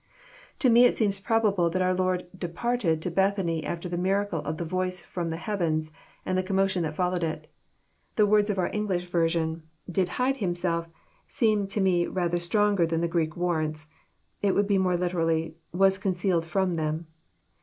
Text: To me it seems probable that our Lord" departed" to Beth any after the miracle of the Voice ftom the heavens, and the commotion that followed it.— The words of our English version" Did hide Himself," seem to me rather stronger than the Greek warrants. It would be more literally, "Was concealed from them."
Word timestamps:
To 0.57 0.67
me 0.71 0.85
it 0.85 0.97
seems 0.97 1.19
probable 1.19 1.69
that 1.69 1.81
our 1.83 1.93
Lord" 1.93 2.25
departed" 2.35 3.01
to 3.03 3.11
Beth 3.11 3.37
any 3.37 3.63
after 3.63 3.87
the 3.87 3.99
miracle 3.99 4.39
of 4.39 4.57
the 4.57 4.65
Voice 4.65 5.05
ftom 5.05 5.29
the 5.29 5.37
heavens, 5.37 5.91
and 6.25 6.35
the 6.35 6.41
commotion 6.41 6.81
that 6.81 6.95
followed 6.95 7.23
it.— 7.23 7.45
The 8.15 8.25
words 8.25 8.49
of 8.49 8.57
our 8.57 8.71
English 8.73 9.11
version" 9.11 9.61
Did 9.97 10.09
hide 10.17 10.37
Himself," 10.37 10.89
seem 11.27 11.67
to 11.67 11.81
me 11.81 12.07
rather 12.07 12.39
stronger 12.39 12.87
than 12.87 13.01
the 13.01 13.07
Greek 13.07 13.37
warrants. 13.37 13.89
It 14.41 14.55
would 14.55 14.65
be 14.67 14.79
more 14.79 14.97
literally, 14.97 15.53
"Was 15.71 15.99
concealed 15.99 16.45
from 16.45 16.77
them." 16.77 17.05